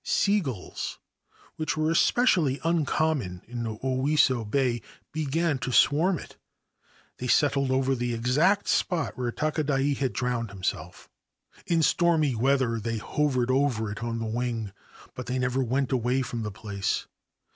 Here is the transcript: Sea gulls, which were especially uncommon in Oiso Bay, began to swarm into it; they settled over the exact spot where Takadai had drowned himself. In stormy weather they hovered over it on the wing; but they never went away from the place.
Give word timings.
Sea 0.03 0.39
gulls, 0.39 0.97
which 1.57 1.77
were 1.77 1.91
especially 1.91 2.59
uncommon 2.63 3.43
in 3.45 3.65
Oiso 3.83 4.43
Bay, 4.43 4.81
began 5.11 5.59
to 5.59 5.71
swarm 5.71 6.17
into 6.17 6.23
it; 6.31 6.37
they 7.19 7.27
settled 7.27 7.69
over 7.69 7.93
the 7.93 8.11
exact 8.15 8.67
spot 8.67 9.15
where 9.15 9.31
Takadai 9.31 9.93
had 9.93 10.11
drowned 10.13 10.49
himself. 10.49 11.07
In 11.67 11.83
stormy 11.83 12.33
weather 12.33 12.79
they 12.79 12.97
hovered 12.97 13.51
over 13.51 13.91
it 13.91 14.01
on 14.01 14.17
the 14.17 14.25
wing; 14.25 14.71
but 15.13 15.27
they 15.27 15.37
never 15.37 15.61
went 15.63 15.91
away 15.91 16.23
from 16.23 16.41
the 16.41 16.49
place. 16.51 17.05